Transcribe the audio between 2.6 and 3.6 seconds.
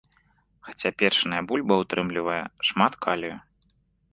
шмат калію.